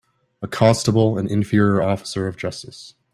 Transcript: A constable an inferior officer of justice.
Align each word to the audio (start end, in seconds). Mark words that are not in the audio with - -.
A 0.41 0.47
constable 0.47 1.19
an 1.19 1.27
inferior 1.27 1.83
officer 1.83 2.27
of 2.27 2.35
justice. 2.35 2.95